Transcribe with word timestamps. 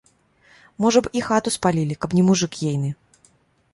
Можа 0.85 0.99
б, 1.07 1.11
і 1.21 1.21
хату 1.27 1.53
спалілі, 1.57 1.99
каб 2.07 2.17
не 2.21 2.27
мужык 2.31 2.59
ейны. 2.71 2.91